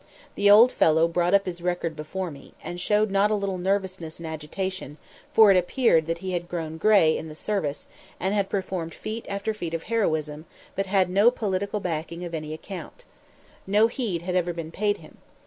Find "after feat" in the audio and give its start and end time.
9.29-9.75